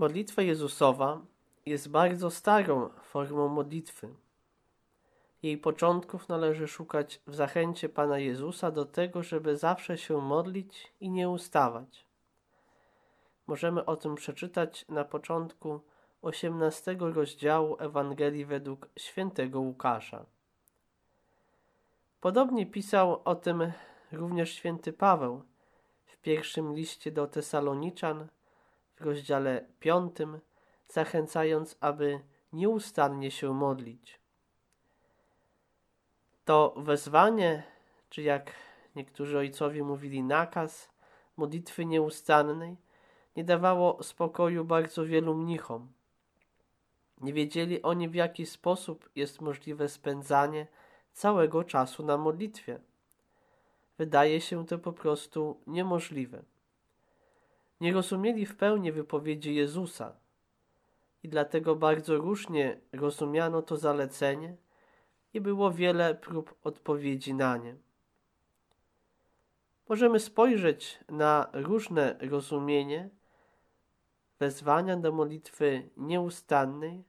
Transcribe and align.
Modlitwa 0.00 0.42
Jezusowa 0.42 1.20
jest 1.66 1.90
bardzo 1.90 2.30
starą 2.30 2.88
formą 2.88 3.48
modlitwy. 3.48 4.14
Jej 5.42 5.58
początków 5.58 6.28
należy 6.28 6.68
szukać 6.68 7.20
w 7.26 7.34
zachęcie 7.34 7.88
Pana 7.88 8.18
Jezusa 8.18 8.70
do 8.70 8.84
tego, 8.84 9.22
żeby 9.22 9.56
zawsze 9.56 9.98
się 9.98 10.20
modlić 10.20 10.92
i 11.00 11.10
nie 11.10 11.28
ustawać. 11.28 12.06
Możemy 13.46 13.84
o 13.84 13.96
tym 13.96 14.14
przeczytać 14.14 14.84
na 14.88 15.04
początku 15.04 15.80
18 16.22 16.96
rozdziału 17.00 17.76
Ewangelii 17.78 18.44
według 18.44 18.88
świętego 18.98 19.60
Łukasza. 19.60 20.26
Podobnie 22.20 22.66
pisał 22.66 23.22
o 23.24 23.34
tym 23.34 23.72
również 24.12 24.52
święty 24.52 24.92
Paweł 24.92 25.42
w 26.04 26.16
pierwszym 26.16 26.74
liście 26.74 27.12
do 27.12 27.26
Tesaloniczan 27.26 28.28
w 29.00 29.02
rozdziale 29.02 29.64
5, 29.80 30.16
zachęcając, 30.88 31.76
aby 31.80 32.20
nieustannie 32.52 33.30
się 33.30 33.54
modlić. 33.54 34.20
To 36.44 36.74
wezwanie, 36.76 37.62
czy 38.10 38.22
jak 38.22 38.52
niektórzy 38.96 39.38
ojcowie 39.38 39.84
mówili, 39.84 40.22
nakaz 40.22 40.90
modlitwy 41.36 41.86
nieustannej, 41.86 42.76
nie 43.36 43.44
dawało 43.44 44.02
spokoju 44.02 44.64
bardzo 44.64 45.04
wielu 45.04 45.34
mnichom. 45.34 45.92
Nie 47.20 47.32
wiedzieli 47.32 47.82
oni, 47.82 48.08
w 48.08 48.14
jaki 48.14 48.46
sposób 48.46 49.10
jest 49.14 49.40
możliwe 49.40 49.88
spędzanie 49.88 50.66
całego 51.12 51.64
czasu 51.64 52.06
na 52.06 52.16
modlitwie. 52.16 52.80
Wydaje 53.98 54.40
się 54.40 54.66
to 54.66 54.78
po 54.78 54.92
prostu 54.92 55.60
niemożliwe. 55.66 56.42
Nie 57.80 57.92
rozumieli 57.92 58.46
w 58.46 58.56
pełni 58.56 58.92
wypowiedzi 58.92 59.54
Jezusa 59.54 60.16
i 61.22 61.28
dlatego 61.28 61.76
bardzo 61.76 62.16
różnie 62.16 62.80
rozumiano 62.92 63.62
to 63.62 63.76
zalecenie 63.76 64.56
i 65.34 65.40
było 65.40 65.72
wiele 65.72 66.14
prób 66.14 66.54
odpowiedzi 66.62 67.34
na 67.34 67.56
nie. 67.56 67.76
Możemy 69.88 70.20
spojrzeć 70.20 70.98
na 71.08 71.50
różne 71.52 72.16
rozumienie 72.20 73.10
wezwania 74.38 74.96
do 74.96 75.12
modlitwy 75.12 75.90
nieustannej 75.96 77.04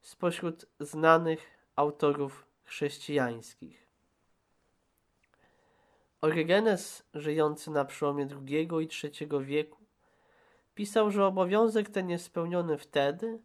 spośród 0.00 0.66
znanych 0.80 1.40
autorów 1.76 2.46
chrześcijańskich. 2.64 3.86
Orygenes, 6.20 7.02
żyjący 7.14 7.70
na 7.70 7.84
przełomie 7.84 8.28
II 8.46 8.68
i 8.82 8.88
III 9.04 9.44
wieku, 9.44 9.81
pisał, 10.74 11.10
że 11.10 11.26
obowiązek 11.26 11.90
ten 11.90 12.10
jest 12.10 12.24
spełniony 12.24 12.78
wtedy, 12.78 13.42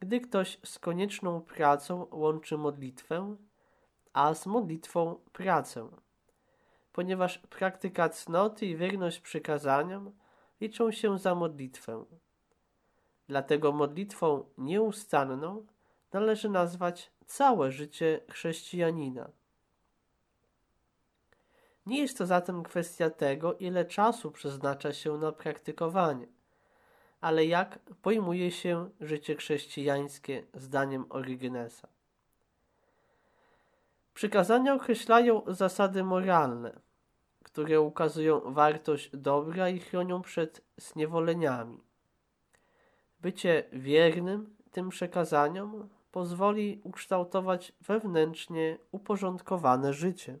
gdy 0.00 0.20
ktoś 0.20 0.58
z 0.64 0.78
konieczną 0.78 1.40
pracą 1.40 2.06
łączy 2.10 2.58
modlitwę, 2.58 3.36
a 4.12 4.34
z 4.34 4.46
modlitwą 4.46 5.20
pracę, 5.32 5.88
ponieważ 6.92 7.38
praktyka 7.38 8.08
cnoty 8.08 8.66
i 8.66 8.76
wierność 8.76 9.20
przykazaniom 9.20 10.12
liczą 10.60 10.90
się 10.90 11.18
za 11.18 11.34
modlitwę. 11.34 12.04
Dlatego 13.28 13.72
modlitwą 13.72 14.44
nieustanną 14.58 15.66
należy 16.12 16.48
nazwać 16.48 17.12
całe 17.26 17.72
życie 17.72 18.20
chrześcijanina. 18.30 19.30
Nie 21.86 22.00
jest 22.00 22.18
to 22.18 22.26
zatem 22.26 22.62
kwestia 22.62 23.10
tego, 23.10 23.54
ile 23.54 23.84
czasu 23.84 24.30
przeznacza 24.30 24.92
się 24.92 25.18
na 25.18 25.32
praktykowanie, 25.32 26.26
ale 27.20 27.46
jak 27.46 27.78
pojmuje 28.02 28.50
się 28.50 28.90
życie 29.00 29.36
chrześcijańskie 29.36 30.44
zdaniem 30.54 31.06
Orygenesa. 31.08 31.88
Przykazania 34.14 34.74
określają 34.74 35.42
zasady 35.46 36.04
moralne, 36.04 36.80
które 37.42 37.80
ukazują 37.80 38.40
wartość 38.52 39.10
dobra 39.12 39.68
i 39.68 39.80
chronią 39.80 40.22
przed 40.22 40.60
zniewoleniami. 40.76 41.78
Bycie 43.20 43.64
wiernym 43.72 44.56
tym 44.70 44.88
przekazaniom 44.88 45.88
pozwoli 46.12 46.80
ukształtować 46.84 47.72
wewnętrznie 47.80 48.78
uporządkowane 48.92 49.92
życie. 49.92 50.38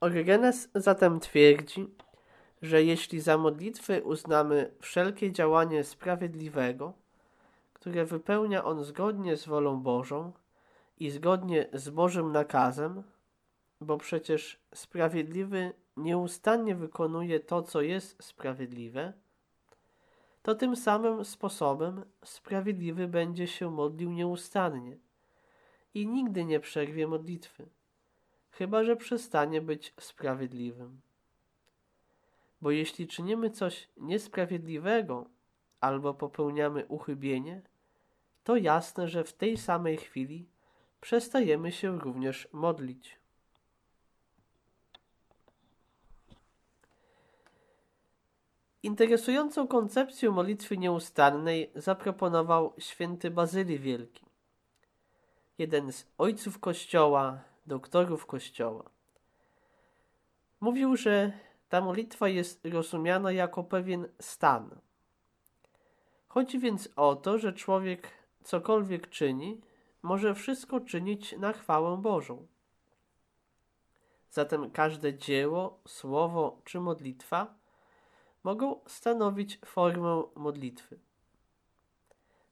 Orygenes 0.00 0.68
zatem 0.74 1.20
twierdzi, 1.20 1.88
że 2.62 2.82
jeśli 2.82 3.20
za 3.20 3.38
modlitwy 3.38 4.02
uznamy 4.02 4.70
wszelkie 4.80 5.32
działanie 5.32 5.84
sprawiedliwego, 5.84 6.92
które 7.72 8.04
wypełnia 8.04 8.64
on 8.64 8.84
zgodnie 8.84 9.36
z 9.36 9.46
wolą 9.46 9.82
Bożą 9.82 10.32
i 10.98 11.10
zgodnie 11.10 11.68
z 11.72 11.90
Bożym 11.90 12.32
nakazem, 12.32 13.02
bo 13.80 13.98
przecież 13.98 14.60
sprawiedliwy 14.74 15.72
nieustannie 15.96 16.74
wykonuje 16.74 17.40
to, 17.40 17.62
co 17.62 17.80
jest 17.80 18.22
sprawiedliwe, 18.22 19.12
to 20.42 20.54
tym 20.54 20.76
samym 20.76 21.24
sposobem 21.24 22.04
sprawiedliwy 22.24 23.08
będzie 23.08 23.46
się 23.46 23.70
modlił 23.70 24.12
nieustannie 24.12 24.98
i 25.94 26.06
nigdy 26.06 26.44
nie 26.44 26.60
przerwie 26.60 27.06
modlitwy, 27.06 27.68
chyba 28.50 28.84
że 28.84 28.96
przestanie 28.96 29.60
być 29.60 29.94
sprawiedliwym. 30.00 31.00
Bo 32.62 32.70
jeśli 32.70 33.06
czynimy 33.06 33.50
coś 33.50 33.88
niesprawiedliwego 33.96 35.26
albo 35.80 36.14
popełniamy 36.14 36.86
uchybienie, 36.86 37.62
to 38.44 38.56
jasne, 38.56 39.08
że 39.08 39.24
w 39.24 39.32
tej 39.32 39.56
samej 39.56 39.96
chwili 39.96 40.48
przestajemy 41.00 41.72
się 41.72 41.98
również 41.98 42.48
modlić. 42.52 43.18
Interesującą 48.82 49.68
koncepcję 49.68 50.30
modlitwy 50.30 50.78
nieustannej 50.78 51.70
zaproponował 51.74 52.74
święty 52.78 53.30
Bazylii 53.30 53.78
Wielki, 53.78 54.26
jeden 55.58 55.92
z 55.92 56.06
ojców 56.18 56.58
Kościoła, 56.58 57.40
doktorów 57.66 58.26
Kościoła. 58.26 58.90
Mówił, 60.60 60.96
że 60.96 61.32
ta 61.72 61.80
modlitwa 61.80 62.28
jest 62.28 62.64
rozumiana 62.64 63.32
jako 63.32 63.64
pewien 63.64 64.08
stan. 64.20 64.70
Chodzi 66.28 66.58
więc 66.58 66.88
o 66.96 67.16
to, 67.16 67.38
że 67.38 67.52
człowiek 67.52 68.08
cokolwiek 68.44 69.10
czyni, 69.10 69.60
może 70.02 70.34
wszystko 70.34 70.80
czynić 70.80 71.32
na 71.38 71.52
chwałę 71.52 71.96
Bożą. 71.96 72.46
Zatem 74.30 74.70
każde 74.70 75.14
dzieło, 75.14 75.80
słowo 75.88 76.60
czy 76.64 76.80
modlitwa 76.80 77.54
mogą 78.44 78.80
stanowić 78.86 79.58
formę 79.64 80.22
modlitwy. 80.34 80.98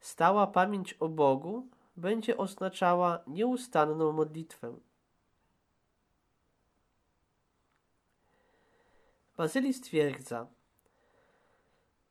Stała 0.00 0.46
pamięć 0.46 0.92
o 0.92 1.08
Bogu 1.08 1.66
będzie 1.96 2.36
oznaczała 2.36 3.18
nieustanną 3.26 4.12
modlitwę. 4.12 4.89
Bazylii 9.40 9.74
stwierdza, 9.74 10.46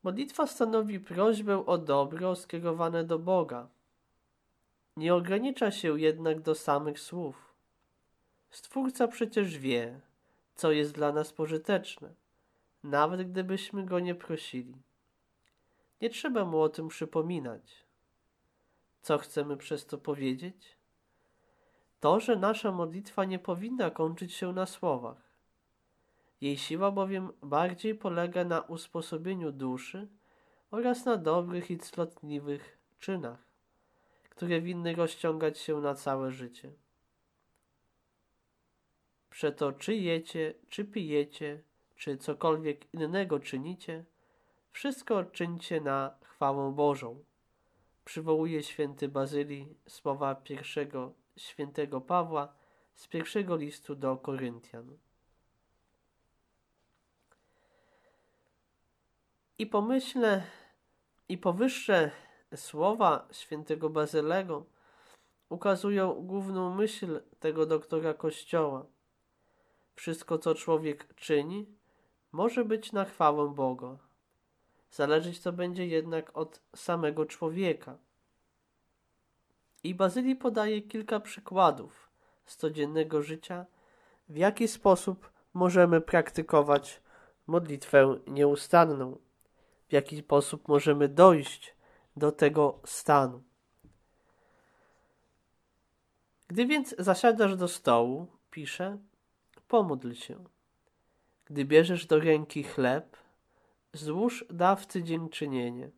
modlitwa 0.04 0.48
stanowi 0.48 1.00
prośbę 1.00 1.66
o 1.66 1.78
dobro 1.78 2.36
skierowane 2.36 3.04
do 3.04 3.20
Boga. 3.20 3.68
Nie 4.98 5.16
ogranicza 5.16 5.72
się 5.72 6.00
jednak 6.00 6.42
do 6.42 6.56
samych 6.56 7.00
słów. 7.00 7.54
Stwórca 8.50 9.08
przecież 9.08 9.58
wie, 9.58 10.00
co 10.56 10.72
jest 10.72 10.94
dla 10.94 11.12
nas 11.12 11.34
pożyteczne 11.34 12.14
nawet 12.84 13.32
gdybyśmy 13.32 13.86
go 13.86 14.00
nie 14.00 14.16
prosili. 14.16 14.76
Nie 16.02 16.10
trzeba 16.10 16.46
mu 16.46 16.62
o 16.62 16.70
tym 16.70 16.88
przypominać. 16.88 17.86
Co 19.02 19.18
chcemy 19.18 19.58
przez 19.58 19.86
to 19.86 19.98
powiedzieć? 19.98 20.78
To, 22.00 22.20
że 22.20 22.36
nasza 22.36 22.72
modlitwa 22.72 23.26
nie 23.26 23.40
powinna 23.40 23.92
kończyć 23.92 24.34
się 24.34 24.54
na 24.54 24.66
słowach. 24.66 25.29
Jej 26.42 26.58
siła 26.58 26.92
bowiem 26.92 27.32
bardziej 27.44 27.96
polega 27.96 28.44
na 28.44 28.62
usposobieniu 28.62 29.52
duszy 29.52 30.08
oraz 30.72 31.06
na 31.06 31.18
dobrych 31.18 31.72
i 31.72 31.78
cnotliwych 31.78 32.78
czynach, 33.00 33.40
które 34.30 34.62
winny 34.62 34.96
rozciągać 34.96 35.60
się 35.60 35.82
na 35.82 35.96
całe 35.96 36.32
życie. 36.32 36.72
Przeto 39.30 39.72
czy 39.72 39.96
jecie, 39.96 40.54
czy 40.70 40.86
pijecie, 40.86 41.62
czy 41.96 42.18
cokolwiek 42.18 42.94
innego 42.94 43.40
czynicie, 43.40 44.06
wszystko 44.72 45.24
czyńcie 45.24 45.82
na 45.82 46.16
chwałę 46.24 46.74
Bożą. 46.76 47.24
Przywołuje 48.06 48.64
święty 48.64 49.08
Bazylii 49.08 49.76
słowa 49.88 50.36
pierwszego 50.36 51.14
świętego 51.38 52.02
Pawła 52.02 52.54
z 52.96 53.08
pierwszego 53.08 53.56
listu 53.56 53.96
do 53.96 54.18
Koryntian. 54.18 54.98
I 59.60 59.68
pomyślę, 59.68 60.44
i 61.30 61.38
powyższe 61.38 62.12
słowa 62.56 63.28
świętego 63.32 63.90
Bazylego 63.90 64.66
ukazują 65.50 66.14
główną 66.14 66.76
myśl 66.76 67.22
tego 67.40 67.66
doktora 67.66 68.14
Kościoła. 68.14 68.86
Wszystko, 69.96 70.38
co 70.38 70.56
człowiek 70.56 71.16
czyni, 71.16 71.66
może 72.32 72.66
być 72.66 72.92
na 72.92 73.06
chwałę 73.06 73.54
Boga. 73.54 73.98
Zależeć 74.92 75.42
to 75.42 75.54
będzie 75.54 75.88
jednak 75.88 76.38
od 76.38 76.62
samego 76.76 77.26
człowieka. 77.26 77.98
I 79.84 79.96
Bazylii 79.96 80.36
podaje 80.36 80.82
kilka 80.82 81.20
przykładów 81.20 82.10
z 82.46 82.56
codziennego 82.56 83.22
życia, 83.22 83.66
w 84.30 84.38
jaki 84.38 84.68
sposób 84.68 85.32
możemy 85.54 86.02
praktykować 86.02 87.02
modlitwę 87.48 88.20
nieustanną, 88.28 89.18
w 89.90 89.94
jaki 89.94 90.18
sposób 90.18 90.68
możemy 90.68 91.08
dojść 91.08 91.76
do 92.18 92.32
tego 92.32 92.80
stanu. 92.86 93.44
Gdy 96.48 96.66
więc 96.66 96.96
zasiadasz 97.00 97.56
do 97.56 97.68
stołu, 97.68 98.28
pisze, 98.52 98.98
pomódl 99.68 100.14
się. 100.14 100.44
Gdy 101.46 101.66
bierzesz 101.66 102.06
do 102.06 102.20
ręki 102.20 102.64
chleb, 102.64 103.18
złóż 103.94 104.46
dawcy 104.50 105.04
dziękczynienie. 105.04 105.90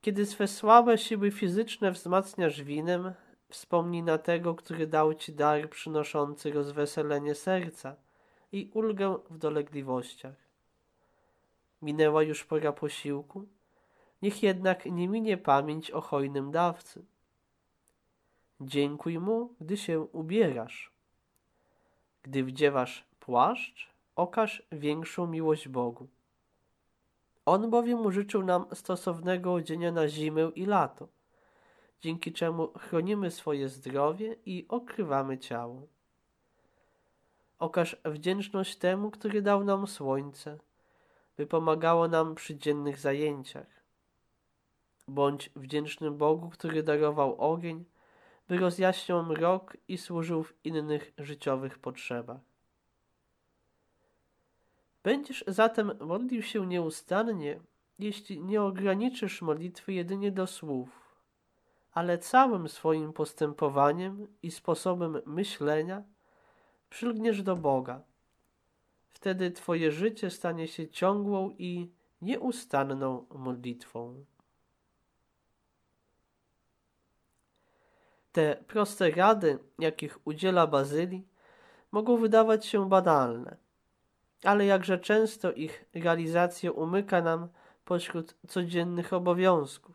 Kiedy 0.00 0.26
swe 0.26 0.48
słabe 0.48 0.98
siły 0.98 1.30
fizyczne 1.30 1.92
wzmacniasz 1.92 2.62
winem, 2.62 3.12
wspomnij 3.48 4.02
na 4.02 4.18
tego, 4.18 4.54
który 4.54 4.86
dał 4.86 5.14
ci 5.14 5.32
dar 5.32 5.70
przynoszący 5.70 6.52
rozweselenie 6.52 7.34
serca 7.34 7.96
i 8.52 8.70
ulgę 8.74 9.18
w 9.30 9.38
dolegliwościach. 9.38 10.43
Minęła 11.84 12.22
już 12.22 12.44
pora 12.44 12.72
posiłku, 12.72 13.46
niech 14.22 14.42
jednak 14.42 14.86
nie 14.86 15.08
minie 15.08 15.36
pamięć 15.36 15.90
o 15.90 16.00
hojnym 16.00 16.50
dawcy. 16.50 17.04
Dziękuj 18.60 19.18
mu, 19.18 19.54
gdy 19.60 19.76
się 19.76 20.00
ubierasz. 20.00 20.92
Gdy 22.22 22.44
wdziewasz 22.44 23.04
płaszcz, 23.20 23.90
okaż 24.16 24.66
większą 24.72 25.26
miłość 25.26 25.68
Bogu. 25.68 26.08
On 27.46 27.70
bowiem 27.70 28.06
użyczył 28.06 28.42
nam 28.42 28.66
stosownego 28.72 29.52
odzienia 29.54 29.92
na 29.92 30.08
zimę 30.08 30.50
i 30.54 30.66
lato, 30.66 31.08
dzięki 32.00 32.32
czemu 32.32 32.72
chronimy 32.78 33.30
swoje 33.30 33.68
zdrowie 33.68 34.36
i 34.46 34.66
okrywamy 34.68 35.38
ciało. 35.38 35.86
Okaż 37.58 37.96
wdzięczność 38.04 38.76
temu, 38.76 39.10
który 39.10 39.42
dał 39.42 39.64
nam 39.64 39.86
słońce, 39.86 40.58
by 41.36 41.46
pomagało 41.46 42.08
nam 42.08 42.34
przy 42.34 42.56
dziennych 42.56 42.98
zajęciach. 42.98 43.84
Bądź 45.08 45.50
wdzięcznym 45.56 46.16
Bogu, 46.16 46.50
który 46.50 46.82
darował 46.82 47.36
ogień, 47.40 47.84
by 48.48 48.56
rozjaśniał 48.56 49.22
mrok 49.24 49.76
i 49.88 49.98
służył 49.98 50.42
w 50.42 50.54
innych 50.64 51.12
życiowych 51.18 51.78
potrzebach. 51.78 52.40
Będziesz 55.02 55.44
zatem 55.46 55.92
modlił 56.00 56.42
się 56.42 56.66
nieustannie, 56.66 57.60
jeśli 57.98 58.40
nie 58.40 58.62
ograniczysz 58.62 59.42
modlitwy 59.42 59.92
jedynie 59.92 60.32
do 60.32 60.46
słów, 60.46 61.16
ale 61.92 62.18
całym 62.18 62.68
swoim 62.68 63.12
postępowaniem 63.12 64.26
i 64.42 64.50
sposobem 64.50 65.20
myślenia 65.26 66.02
przylgniesz 66.90 67.42
do 67.42 67.56
Boga. 67.56 68.00
Wtedy 69.14 69.50
Twoje 69.50 69.92
życie 69.92 70.30
stanie 70.30 70.68
się 70.68 70.88
ciągłą 70.88 71.50
i 71.58 71.90
nieustanną 72.22 73.26
modlitwą. 73.30 74.24
Te 78.32 78.64
proste 78.68 79.10
rady, 79.10 79.58
jakich 79.78 80.26
udziela 80.26 80.66
Bazylii, 80.66 81.28
mogą 81.92 82.16
wydawać 82.16 82.66
się 82.66 82.88
banalne, 82.88 83.56
ale 84.44 84.66
jakże 84.66 84.98
często 84.98 85.52
ich 85.52 85.84
realizacja 85.94 86.72
umyka 86.72 87.22
nam 87.22 87.48
pośród 87.84 88.36
codziennych 88.48 89.12
obowiązków. 89.12 89.94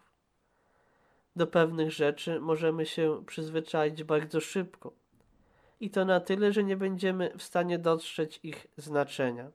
Do 1.36 1.48
pewnych 1.48 1.92
rzeczy 1.92 2.40
możemy 2.40 2.86
się 2.86 3.24
przyzwyczaić 3.26 4.04
bardzo 4.04 4.42
szybko 4.42 4.99
i 5.80 5.90
to 5.90 6.06
na 6.06 6.20
tyle, 6.20 6.54
że 6.54 6.64
nie 6.64 6.78
będziemy 6.78 7.34
w 7.38 7.44
stanie 7.44 7.80
dostrzec 7.80 8.44
ich 8.44 8.68
znaczenia. 8.78 9.52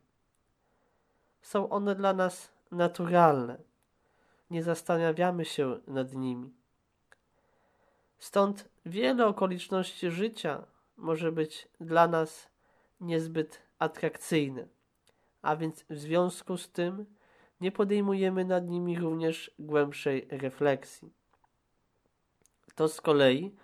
Są 1.42 1.68
one 1.68 1.94
dla 1.94 2.12
nas 2.12 2.50
naturalne. 2.70 3.58
Nie 4.50 4.62
zastanawiamy 4.62 5.44
się 5.44 5.80
nad 5.86 6.12
nimi. 6.12 6.52
Stąd 8.18 8.68
wiele 8.86 9.26
okoliczności 9.26 10.10
życia 10.10 10.66
może 10.96 11.32
być 11.32 11.68
dla 11.80 12.08
nas 12.08 12.48
niezbyt 13.00 13.62
atrakcyjne, 13.78 14.66
a 15.42 15.56
więc 15.56 15.84
w 15.90 15.98
związku 15.98 16.56
z 16.56 16.70
tym 16.70 17.06
nie 17.60 17.72
podejmujemy 17.72 18.44
nad 18.44 18.68
nimi 18.68 18.98
również 18.98 19.50
głębszej 19.58 20.28
refleksji. 20.30 21.12
To 22.74 22.88
z 22.88 23.00
kolei 23.00 23.54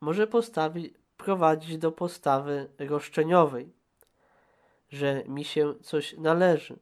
może 0.00 0.26
postawić, 0.26 0.94
prowadzić 1.20 1.78
do 1.78 1.92
postawy 1.92 2.68
roszczeniowej, 2.78 3.72
że 4.90 5.24
mi 5.26 5.44
się 5.44 5.74
coś 5.82 6.18
należy. 6.18 6.78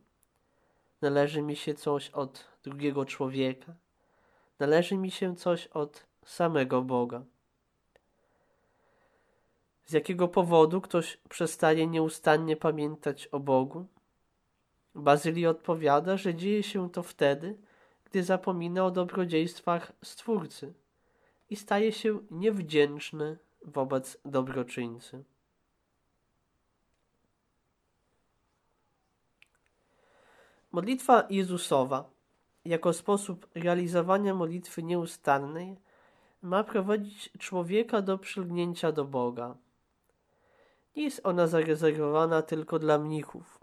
Należy 1.02 1.43
mi 1.43 1.56
się 1.56 1.75
coś 1.75 2.11
od 2.11 2.44
drugiego 2.62 3.05
człowieka, 3.05 3.75
należy 4.58 4.96
mi 4.96 5.11
się 5.11 5.37
coś 5.37 5.67
od 5.67 6.06
samego 6.25 6.82
Boga. 6.82 7.23
Z 9.85 9.93
jakiego 9.93 10.29
powodu 10.29 10.81
ktoś 10.81 11.19
przestaje 11.29 11.87
nieustannie 11.87 12.56
pamiętać 12.56 13.26
o 13.26 13.41
Bogu? 13.41 13.87
Bazylii 14.94 15.46
odpowiada, 15.46 16.17
że 16.17 16.34
dzieje 16.34 16.62
się 16.62 16.91
to 16.91 17.02
wtedy, 17.02 17.58
gdy 18.05 18.23
zapomina 18.23 18.87
o 18.87 18.91
dobrodziejstwach 18.91 19.93
Stwórcy 20.02 20.73
i 21.50 21.56
staje 21.56 21.93
się 21.93 22.19
niewdzięczny 22.31 23.38
wobec 23.69 24.19
dobroczyńcy. 24.25 25.25
Modlitwa 30.73 31.26
Jezusowa 31.31 32.11
jako 32.65 32.93
sposób 32.93 33.47
realizowania 33.55 34.35
modlitwy 34.35 34.82
nieustannej 34.82 35.77
ma 36.43 36.65
prowadzić 36.65 37.31
człowieka 37.39 38.03
do 38.03 38.19
przylgnięcia 38.19 38.93
do 38.93 39.05
Boga. 39.05 39.56
Nie 40.96 41.05
jest 41.05 41.20
ona 41.25 41.46
zarezerwowana 41.46 42.43
tylko 42.43 42.79
dla 42.79 42.98
mnichów, 42.98 43.58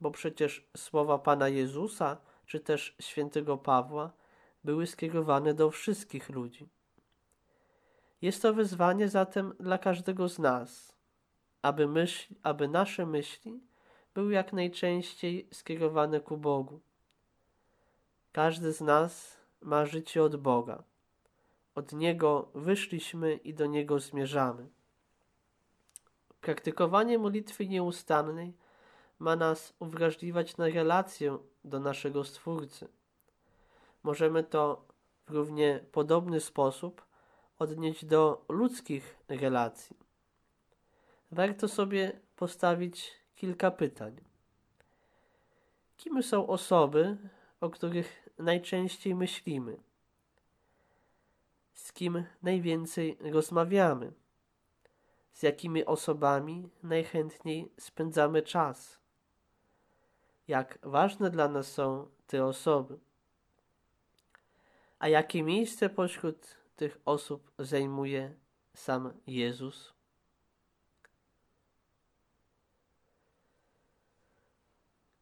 bo 0.00 0.10
przecież 0.10 0.68
słowa 0.76 1.18
Pana 1.18 1.48
Jezusa 1.48 2.16
czy 2.46 2.60
też 2.60 2.96
świętego 3.00 3.56
Pawła 3.56 4.12
były 4.64 4.86
skierowane 4.86 5.54
do 5.54 5.70
wszystkich 5.70 6.30
ludzi. 6.30 6.68
Jest 8.22 8.42
to 8.42 8.54
wyzwanie 8.54 9.08
zatem 9.08 9.54
dla 9.60 9.78
każdego 9.78 10.28
z 10.28 10.38
nas, 10.38 10.96
aby, 11.62 11.86
myśl, 11.86 12.34
aby 12.42 12.68
nasze 12.68 13.06
myśli 13.06 13.60
były 14.14 14.32
jak 14.32 14.52
najczęściej 14.52 15.48
skierowane 15.52 16.20
ku 16.20 16.36
Bogu. 16.36 16.80
Każdy 18.32 18.72
z 18.72 18.80
nas 18.80 19.36
ma 19.62 19.86
życie 19.86 20.22
od 20.22 20.36
Boga. 20.36 20.82
Od 21.74 21.92
Niego 21.92 22.48
wyszliśmy 22.54 23.34
i 23.34 23.54
do 23.54 23.66
Niego 23.66 24.00
zmierzamy. 24.00 24.68
Praktykowanie 26.40 27.18
modlitwy 27.18 27.68
nieustannej 27.68 28.56
ma 29.18 29.36
nas 29.36 29.74
uwrażliwiać 29.78 30.56
na 30.56 30.66
relację 30.68 31.38
do 31.64 31.80
naszego 31.80 32.24
Stwórcy. 32.24 32.88
Możemy 34.02 34.44
to 34.44 34.84
w 35.26 35.30
równie 35.30 35.84
podobny 35.92 36.40
sposób 36.40 37.07
odnieść 37.58 38.04
do 38.04 38.44
ludzkich 38.48 39.16
relacji. 39.28 39.96
Warto 41.30 41.68
sobie 41.68 42.20
postawić 42.36 43.10
kilka 43.36 43.70
pytań. 43.70 44.16
Kim 45.96 46.22
są 46.22 46.46
osoby, 46.46 47.16
o 47.60 47.70
których 47.70 48.28
najczęściej 48.38 49.14
myślimy? 49.14 49.76
Z 51.72 51.92
kim 51.92 52.24
najwięcej 52.42 53.18
rozmawiamy? 53.20 54.12
Z 55.32 55.42
jakimi 55.42 55.84
osobami 55.84 56.68
najchętniej 56.82 57.72
spędzamy 57.78 58.42
czas? 58.42 58.98
Jak 60.48 60.78
ważne 60.82 61.30
dla 61.30 61.48
nas 61.48 61.72
są 61.72 62.08
te 62.26 62.44
osoby? 62.44 62.98
A 64.98 65.08
jakie 65.08 65.42
miejsce 65.42 65.90
pośród 65.90 66.56
tych 66.78 66.98
osób 67.04 67.50
zajmuje 67.58 68.34
sam 68.74 69.12
Jezus? 69.26 69.92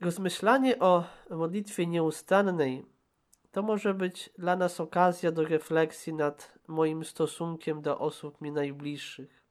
Rozmyślanie 0.01 0.79
o 0.79 1.05
modlitwie 1.31 1.87
nieustannej 1.87 2.87
to 3.53 3.63
może 3.63 3.95
być 3.95 4.31
dla 4.39 4.57
nas 4.57 4.81
okazja 4.81 5.33
do 5.33 5.45
refleksji 5.45 6.15
nad 6.15 6.59
moim 6.67 7.05
stosunkiem 7.05 7.83
do 7.83 7.99
osób 7.99 8.41
mi 8.41 8.53
najbliższych. 8.53 9.43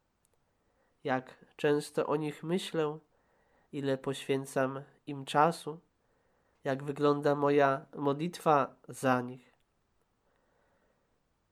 Jak 1.04 1.46
często 1.56 2.08
o 2.08 2.16
nich 2.16 2.44
myślę, 2.44 3.00
ile 3.72 3.98
poświęcam 3.98 4.82
im 5.08 5.26
czasu, 5.26 5.80
jak 6.64 6.84
wygląda 6.84 7.36
moja 7.36 7.86
modlitwa 7.96 8.76
za 8.90 9.22
nich. 9.22 9.55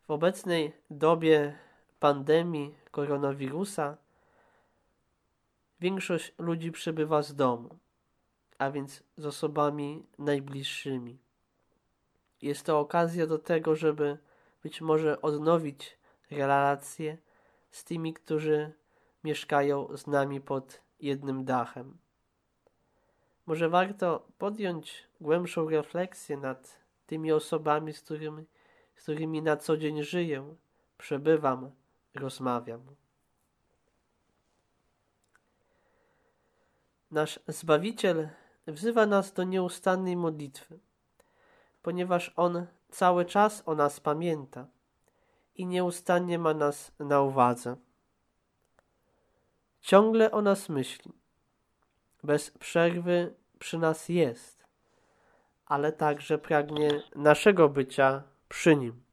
W 0.07 0.11
obecnej 0.11 0.73
dobie 0.89 1.57
pandemii 1.99 2.75
koronawirusa 2.91 3.97
większość 5.79 6.33
ludzi 6.37 6.71
przebywa 6.71 7.23
z 7.23 7.35
domu, 7.35 7.77
a 8.57 8.71
więc 8.71 9.03
z 9.17 9.25
osobami 9.25 10.05
najbliższymi. 10.19 11.17
Jest 12.41 12.65
to 12.65 12.79
okazja 12.79 13.27
do 13.27 13.39
tego, 13.39 13.75
żeby 13.75 14.17
być 14.63 14.81
może 14.81 15.21
odnowić 15.21 15.97
relacje 16.31 17.17
z 17.71 17.83
tymi, 17.83 18.13
którzy 18.13 18.71
mieszkają 19.23 19.97
z 19.97 20.07
nami 20.07 20.41
pod 20.41 20.81
jednym 20.99 21.45
dachem. 21.45 21.97
Może 23.45 23.69
warto 23.69 24.27
podjąć 24.37 25.07
głębszą 25.21 25.69
refleksję 25.69 26.37
nad 26.37 26.79
tymi 27.07 27.31
osobami, 27.31 27.93
z 27.93 28.01
którymi, 28.01 28.45
z 28.95 29.03
którymi 29.03 29.41
na 29.41 29.57
co 29.57 29.77
dzień 29.77 30.03
żyję, 30.03 30.55
przebywam, 30.97 31.71
rozmawiam. 32.15 32.81
Nasz 37.11 37.39
Zbawiciel 37.47 38.29
wzywa 38.67 39.05
nas 39.05 39.33
do 39.33 39.43
nieustannej 39.43 40.15
modlitwy 40.15 40.79
ponieważ 41.83 42.33
On 42.35 42.65
cały 42.89 43.25
czas 43.25 43.63
o 43.65 43.75
nas 43.75 43.99
pamięta 43.99 44.67
i 45.55 45.65
nieustannie 45.65 46.39
ma 46.39 46.53
nas 46.53 46.91
na 46.99 47.21
uwadze. 47.21 47.75
Ciągle 49.81 50.31
o 50.31 50.41
nas 50.41 50.69
myśli, 50.69 51.11
bez 52.23 52.51
przerwy 52.51 53.35
przy 53.59 53.77
nas 53.77 54.09
jest, 54.09 54.63
ale 55.65 55.91
także 55.91 56.37
pragnie 56.37 57.03
naszego 57.15 57.69
bycia 57.69 58.23
przy 58.53 58.75
Nim. 58.75 59.03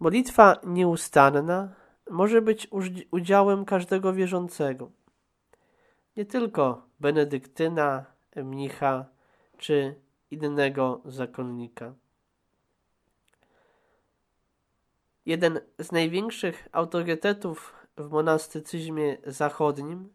Modlitwa 0.00 0.56
nieustanna 0.64 1.74
może 2.10 2.42
być 2.42 2.68
udziałem 3.10 3.64
każdego 3.64 4.12
wierzącego, 4.12 4.90
nie 6.16 6.24
tylko 6.24 6.86
benedyktyna, 7.00 8.04
mnicha 8.36 9.06
czy 9.58 9.94
innego 10.30 11.00
zakonnika. 11.04 11.94
Jeden 15.26 15.60
z 15.78 15.92
największych 15.92 16.68
autorytetów 16.72 17.74
w 17.96 18.10
monastycyzmie 18.10 19.16
zachodnim, 19.26 20.12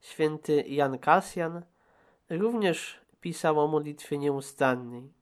święty 0.00 0.64
Jan 0.68 0.98
Kasjan, 0.98 1.62
również 2.30 3.00
pisał 3.20 3.60
o 3.60 3.66
modlitwie 3.66 4.18
nieustannej. 4.18 5.13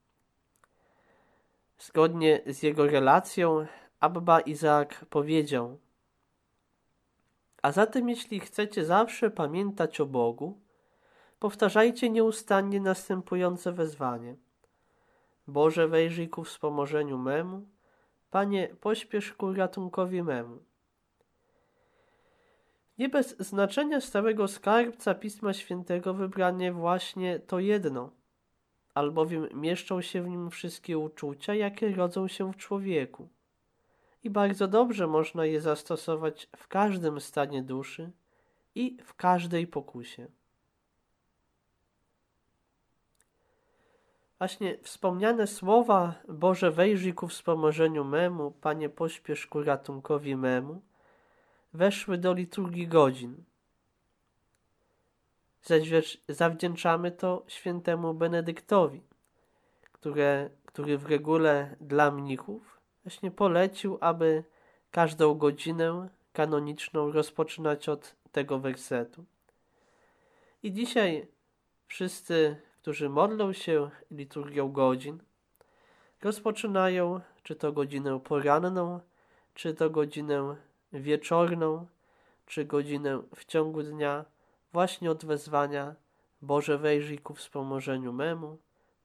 Zgodnie 1.83 2.41
z 2.47 2.63
jego 2.63 2.87
relacją, 2.87 3.67
Abba 4.01 4.41
Izaak 4.41 5.05
powiedział: 5.05 5.79
A 7.63 7.73
zatem, 7.73 8.09
jeśli 8.09 8.41
chcecie 8.41 8.85
zawsze 8.85 9.31
pamiętać 9.31 10.01
o 10.01 10.07
Bogu, 10.07 10.63
Powtarzajcie 11.43 12.11
nieustannie 12.11 12.81
następujące 12.81 13.73
wezwanie. 13.73 14.37
Boże, 15.47 15.89
wejrzyj 15.89 16.29
ku 16.29 16.45
wspomożeniu 16.45 17.19
memu, 17.19 17.67
Panie, 18.31 18.69
pośpiesz 18.81 19.33
ku 19.33 19.53
ratunkowi 19.53 20.23
memu. 20.23 20.59
Nie 22.99 23.09
bez 23.09 23.39
znaczenia 23.39 24.01
stałego 24.01 24.49
skarbca 24.49 25.15
Pisma 25.15 25.53
Świętego 25.53 26.15
wybranie 26.15 26.73
właśnie 26.73 27.39
to 27.39 27.59
jedno, 27.59 28.11
albowiem 28.95 29.49
mieszczą 29.55 30.01
się 30.01 30.23
w 30.23 30.29
nim 30.29 30.51
wszystkie 30.51 30.99
uczucia, 30.99 31.55
jakie 31.55 31.95
rodzą 31.95 32.29
się 32.29 32.53
w 32.53 32.57
człowieku. 32.57 33.29
I 34.25 34.31
bardzo 34.31 34.69
dobrze 34.69 35.07
można 35.07 35.47
je 35.47 35.61
zastosować 35.61 36.49
w 36.57 36.69
każdym 36.69 37.21
stanie 37.21 37.63
duszy 37.63 38.11
i 38.75 38.99
w 39.05 39.15
każdej 39.15 39.67
pokusie. 39.67 40.27
Właśnie 44.39 44.79
wspomniane 44.83 45.47
słowa 45.47 46.15
Boże 46.29 46.71
wejrzyj 46.71 47.15
ku 47.15 47.29
wspomożeniu 47.29 48.05
memu, 48.05 48.51
Panie 48.51 48.89
pośpiesz 48.89 49.47
ku 49.47 49.63
ratunkowi 49.63 50.37
memu, 50.37 50.83
weszły 51.75 52.19
do 52.19 52.33
liturgii 52.33 52.89
godzin. 52.89 53.45
Zawdzięczamy 56.29 57.11
to 57.11 57.43
świętemu 57.47 58.15
Benedyktowi, 58.15 59.03
które, 59.93 60.51
który 60.67 60.99
w 60.99 61.07
regule 61.07 61.77
dla 61.81 62.11
mnichów 62.11 62.81
właśnie 63.05 63.31
polecił, 63.31 63.99
aby 64.01 64.45
każdą 64.91 65.35
godzinę 65.35 66.09
kanoniczną 66.33 67.13
rozpoczynać 67.13 67.89
od 67.89 68.15
tego 68.33 68.59
wersetu. 68.59 69.25
I 70.63 70.73
dzisiaj 70.73 71.27
wszyscy 71.87 72.57
którzy 72.83 73.09
modlą 73.09 73.53
się 73.53 73.91
liturgią 74.11 74.73
godzin, 74.73 75.19
rozpoczynają 76.23 77.21
czy 77.43 77.57
to 77.57 77.73
godzinę 77.73 78.21
poranną, 78.21 79.01
czy 79.55 79.75
to 79.75 79.91
godzinę 79.91 80.57
wieczorną, 80.93 81.87
czy 82.47 82.65
godzinę 82.65 83.23
w 83.37 83.45
ciągu 83.45 83.83
dnia, 83.83 84.25
właśnie 84.73 85.11
od 85.11 85.25
wezwania 85.25 85.95
Boże 86.43 86.79
wejrzyj 86.79 87.19
ku 87.19 87.35
wspomożeniu 87.35 88.13
memu, 88.13 88.59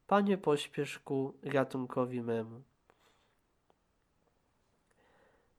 Panie 0.06 0.38
pośpiesz 0.38 0.98
ku 0.98 1.34
ratunkowi 1.42 2.22
memu. 2.22 2.62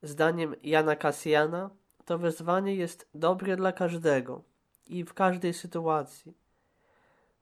Zdaniem 0.04 0.56
Jana 0.64 0.96
Kasjana 0.96 1.70
to 2.06 2.18
wezwanie 2.18 2.76
jest 2.76 3.10
dobre 3.14 3.56
dla 3.56 3.72
każdego 3.72 4.42
i 4.88 5.04
w 5.04 5.14
każdej 5.14 5.54
sytuacji 5.54 6.34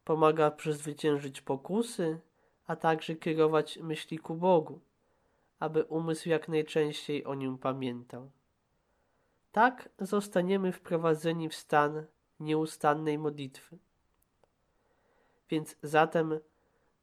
Pomaga 0.06 0.52
przezwyciężyć 0.52 1.42
pokusy, 1.42 2.20
a 2.68 2.76
także 2.76 3.16
kierować 3.16 3.78
myśli 3.78 4.20
ku 4.20 4.36
Bogu, 4.36 4.80
aby 5.60 5.84
umysł 5.84 6.30
jak 6.30 6.48
najczęściej 6.48 7.26
o 7.26 7.36
nim 7.36 7.58
pamiętał. 7.58 8.32
Tak 9.52 9.90
zostaniemy 10.00 10.72
wprowadzeni 10.72 11.50
w 11.50 11.56
stan 11.56 12.06
nieustannej 12.40 13.18
modlitwy. 13.18 13.78
Więc 15.50 15.76
zatem 15.84 16.40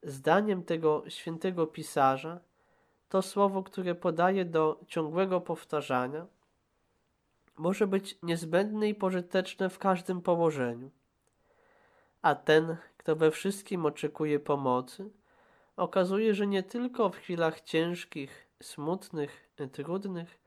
zdaniem 0.03 0.63
tego 0.63 1.05
świętego 1.09 1.67
pisarza 1.67 2.41
to 3.09 3.23
słowo, 3.23 3.63
które 3.63 3.95
podaje 3.95 4.45
do 4.45 4.81
ciągłego 4.87 5.41
powtarzania, 5.41 6.27
może 7.57 7.87
być 7.87 8.19
niezbędne 8.23 8.89
i 8.89 8.95
pożyteczne 8.95 9.71
w 9.71 9.79
każdym 9.79 10.23
położeniu. 10.23 10.91
A 12.23 12.35
ten, 12.35 12.77
kto 12.97 13.17
we 13.17 13.31
wszystkim 13.31 13.87
oczekuje 13.87 14.41
pomocy, 14.41 15.11
okazuje, 15.77 16.35
że 16.35 16.47
nie 16.47 16.63
tylko 16.63 17.11
w 17.11 17.17
chwilach 17.17 17.61
ciężkich, 17.61 18.47
smutnych, 18.63 19.51
trudnych, 19.73 20.39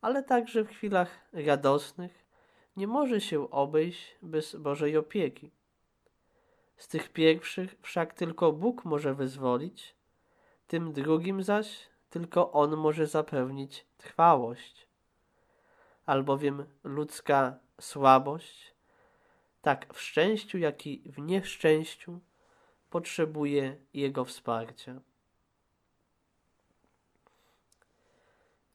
ale 0.00 0.22
także 0.22 0.64
w 0.64 0.68
chwilach 0.68 1.08
radosnych 1.32 2.17
nie 2.78 2.86
może 2.86 3.20
się 3.20 3.50
obejść 3.50 4.16
bez 4.22 4.56
Bożej 4.56 4.96
opieki. 4.96 5.50
Z 6.76 6.88
tych 6.88 7.08
pierwszych 7.12 7.76
wszak 7.82 8.14
tylko 8.14 8.52
Bóg 8.52 8.84
może 8.84 9.14
wyzwolić, 9.14 9.94
tym 10.66 10.92
drugim 10.92 11.42
zaś 11.42 11.88
tylko 12.10 12.52
On 12.52 12.76
może 12.76 13.06
zapewnić 13.06 13.86
trwałość. 13.96 14.86
Albowiem 16.06 16.66
ludzka 16.84 17.58
słabość 17.80 18.74
tak 19.62 19.94
w 19.94 20.00
szczęściu, 20.00 20.58
jak 20.58 20.86
i 20.86 21.02
w 21.06 21.18
nieszczęściu 21.18 22.20
potrzebuje 22.90 23.76
Jego 23.94 24.24
wsparcia. 24.24 25.00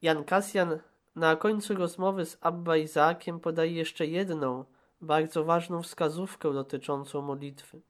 Jan 0.01 0.23
Kasjan 0.23 0.79
na 1.15 1.35
końcu 1.35 1.75
rozmowy 1.75 2.25
z 2.25 2.37
Abba 2.41 2.77
Izaakiem 2.77 3.39
podaje 3.39 3.71
jeszcze 3.71 4.07
jedną, 4.07 4.65
bardzo 5.01 5.43
ważną 5.43 5.81
wskazówkę 5.81 6.53
dotyczącą 6.53 7.21
modlitwy. 7.21 7.81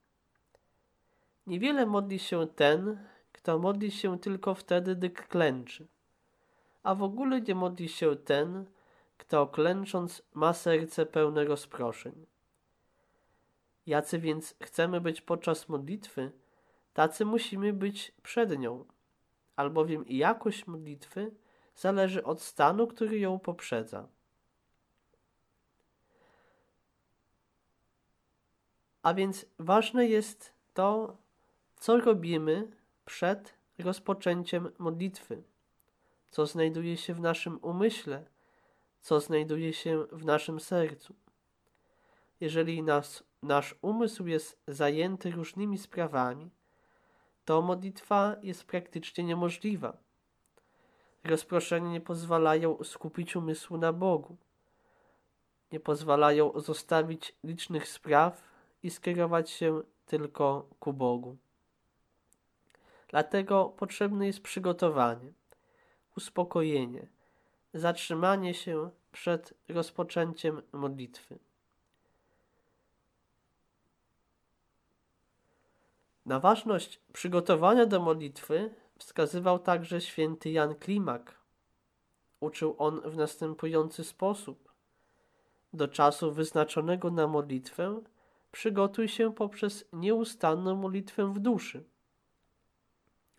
Niewiele 1.48 1.86
modli 1.86 2.20
się 2.20 2.48
ten, 2.48 3.08
kto 3.32 3.60
modli 3.60 3.92
się 3.92 4.20
tylko 4.20 4.56
wtedy, 4.56 4.96
gdy 4.96 5.10
klęczy, 5.10 5.88
a 6.84 6.96
w 6.96 7.04
ogóle 7.04 7.42
nie 7.42 7.56
modli 7.56 7.90
się 7.90 8.16
ten, 8.16 8.66
kto 9.18 9.48
klęcząc 9.48 10.22
ma 10.34 10.54
serce 10.54 11.06
pełne 11.06 11.46
rozproszeń. 11.46 12.26
Jacy 13.86 14.20
więc 14.20 14.56
chcemy 14.62 15.02
być 15.02 15.22
podczas 15.22 15.70
modlitwy, 15.70 16.32
tacy 16.94 17.26
musimy 17.26 17.74
być 17.74 18.12
przed 18.24 18.60
nią, 18.60 18.86
albowiem 19.56 20.06
jakość 20.08 20.68
modlitwy 20.68 21.32
zależy 21.76 22.24
od 22.24 22.42
stanu, 22.42 22.88
który 22.88 23.20
ją 23.20 23.40
poprzedza. 23.40 24.08
A 29.02 29.14
więc 29.14 29.46
ważne 29.60 30.08
jest 30.08 30.54
to, 30.74 31.18
co 31.76 31.98
robimy 31.98 32.68
przed 33.06 33.54
rozpoczęciem 33.80 34.72
modlitwy, 34.78 35.44
co 36.30 36.46
znajduje 36.46 36.98
się 36.98 37.14
w 37.14 37.20
naszym 37.20 37.60
umyśle, 37.62 38.26
co 39.02 39.20
znajduje 39.20 39.74
się 39.74 40.06
w 40.12 40.26
naszym 40.26 40.60
sercu. 40.60 41.16
Jeżeli 42.40 42.84
nas, 42.84 43.24
nasz 43.42 43.76
umysł 43.82 44.28
jest 44.28 44.62
zajęty 44.68 45.32
różnymi 45.32 45.78
sprawami, 45.78 46.50
to 47.46 47.62
modlitwa 47.62 48.36
jest 48.42 48.64
praktycznie 48.64 49.24
niemożliwa. 49.24 49.98
Rozproszenia 51.24 51.92
nie 51.92 52.02
pozwalają 52.02 52.84
skupić 52.84 53.36
umysłu 53.36 53.78
na 53.78 53.94
Bogu, 53.94 54.36
nie 55.72 55.80
pozwalają 55.80 56.60
zostawić 56.60 57.36
licznych 57.44 57.88
spraw 57.88 58.44
i 58.84 58.90
skierować 58.90 59.50
się 59.50 59.82
tylko 60.06 60.68
ku 60.80 60.94
Bogu. 60.94 61.38
Dlatego 63.08 63.66
potrzebne 63.66 64.28
jest 64.28 64.42
przygotowanie, 64.42 65.34
uspokojenie, 66.18 67.08
zatrzymanie 67.74 68.54
się 68.54 68.90
przed 69.12 69.54
rozpoczęciem 69.70 70.62
modlitwy. 70.72 71.40
Na 76.26 76.40
ważność 76.40 77.00
przygotowania 77.14 77.86
do 77.86 78.00
modlitwy 78.00 78.83
wskazywał 79.04 79.60
także 79.60 80.02
święty 80.02 80.52
Jan 80.52 80.76
Klimak. 80.76 81.36
Uczył 82.40 82.76
on 82.78 83.02
w 83.02 83.18
następujący 83.18 84.04
sposób. 84.04 84.74
Do 85.74 85.88
czasu 85.88 86.32
wyznaczonego 86.32 87.12
na 87.12 87.28
modlitwę 87.28 88.02
przygotuj 88.52 89.08
się 89.08 89.34
poprzez 89.34 89.86
nieustanną 89.94 90.76
modlitwę 90.76 91.34
w 91.34 91.40
duszy, 91.40 91.84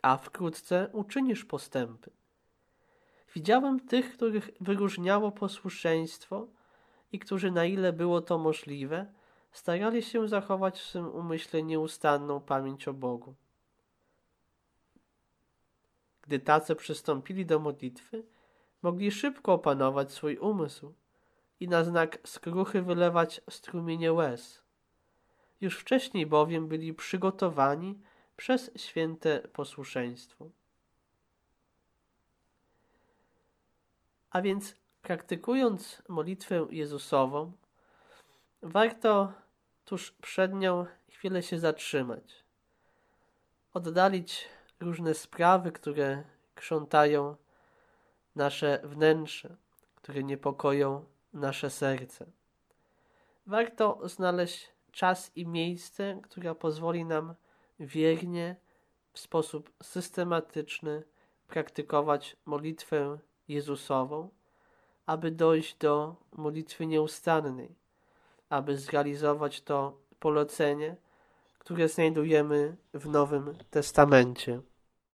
a 0.03 0.17
wkrótce 0.17 0.91
uczynisz 0.93 1.45
postępy. 1.45 2.11
Widziałem 3.35 3.81
tych, 3.81 4.15
których 4.15 4.51
wyróżniało 4.61 5.33
posłuszeństwo 5.33 6.47
i 7.13 7.19
którzy, 7.19 7.51
na 7.51 7.65
ile 7.65 7.93
było 7.93 8.21
to 8.21 8.39
możliwe, 8.39 9.13
starali 9.53 10.03
się 10.03 10.29
zachować 10.29 10.81
w 10.81 10.85
swym 10.85 11.09
umyśle 11.09 11.63
nieustanną 11.63 12.41
pamięć 12.41 12.89
o 12.89 12.95
Bogu. 12.95 13.35
Gdy 16.27 16.39
tacy 16.39 16.75
przystąpili 16.75 17.47
do 17.47 17.59
modlitwy, 17.59 18.25
mogli 18.83 19.11
szybko 19.11 19.53
opanować 19.53 20.13
swój 20.13 20.39
umysł 20.39 20.95
i 21.61 21.69
na 21.69 21.85
znak 21.85 22.19
skruchy 22.27 22.83
wylewać 22.83 23.41
strumienie 23.51 24.13
łez. 24.13 24.63
Już 25.61 25.79
wcześniej 25.79 26.27
bowiem 26.27 26.69
byli 26.69 26.95
przygotowani 26.95 28.01
przez 28.37 28.71
święte 28.77 29.41
posłuszeństwo. 29.41 30.51
A 34.31 34.43
więc 34.43 34.77
praktykując 35.03 36.03
modlitwę 36.09 36.67
Jezusową, 36.71 37.53
warto 38.63 39.33
tuż 39.85 40.13
przed 40.13 40.55
nią 40.55 40.87
chwilę 41.11 41.43
się 41.43 41.59
zatrzymać, 41.59 42.45
oddalić 43.75 44.49
różne 44.85 45.15
sprawy, 45.15 45.73
które 45.73 46.25
krzątają 46.55 47.37
nasze 48.37 48.81
wnętrze, 48.85 49.57
które 49.95 50.23
niepokoją 50.23 51.05
nasze 51.33 51.71
serce. 51.71 52.27
Warto 53.47 54.09
znaleźć 54.09 54.69
czas 54.93 55.33
i 55.37 55.47
miejsce, 55.47 56.21
które 56.23 56.55
pozwoli 56.55 57.05
nam 57.05 57.35
wiernie, 57.81 58.57
w 59.13 59.19
sposób 59.19 59.71
systematyczny 59.83 61.03
praktykować 61.49 62.37
modlitwę 62.45 63.19
Jezusową, 63.49 64.29
aby 65.07 65.31
dojść 65.31 65.77
do 65.77 66.17
modlitwy 66.33 66.87
nieustannej, 66.87 67.75
aby 68.49 68.77
zrealizować 68.77 69.63
to 69.63 69.99
polecenie, 70.21 70.97
które 71.59 71.89
znajdujemy 71.89 72.77
w 72.95 73.09
Nowym 73.09 73.59
Testamencie. 73.71 74.61